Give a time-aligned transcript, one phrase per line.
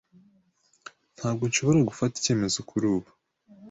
[1.17, 3.09] Ntabwo nshobora gufata icyemezo kuri ubu.